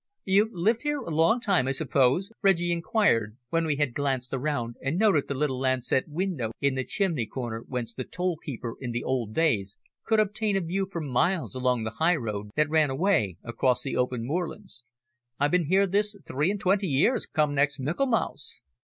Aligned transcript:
"You've 0.25 0.51
lived 0.51 0.81
here 0.81 0.97
a 0.97 1.11
long 1.11 1.39
time, 1.39 1.67
I 1.67 1.73
suppose?" 1.73 2.31
Reggie 2.41 2.71
inquired, 2.71 3.37
when 3.49 3.67
we 3.67 3.75
had 3.75 3.93
glanced 3.93 4.33
around 4.33 4.77
and 4.81 4.97
noted 4.97 5.27
the 5.27 5.35
little 5.35 5.59
lancet 5.59 6.07
window 6.07 6.49
in 6.59 6.73
the 6.73 6.83
chimney 6.83 7.27
corner 7.27 7.63
whence 7.67 7.93
the 7.93 8.03
toll 8.03 8.37
keeper 8.37 8.75
in 8.81 8.93
the 8.93 9.03
old 9.03 9.35
days 9.35 9.77
could 10.07 10.19
obtain 10.19 10.57
a 10.57 10.61
view 10.61 10.87
for 10.91 11.01
miles 11.01 11.53
along 11.53 11.83
the 11.83 11.97
highroad 12.01 12.49
that 12.55 12.67
ran 12.67 12.89
away 12.89 13.37
across 13.43 13.83
the 13.83 13.95
open 13.95 14.25
moorlands. 14.25 14.83
"I've 15.39 15.51
been 15.51 15.65
here 15.65 15.85
this 15.85 16.15
three 16.25 16.49
and 16.49 16.59
twenty 16.59 16.87
years 16.87 17.27
come 17.27 17.53
next 17.53 17.79
Michaelmas." 17.79 18.59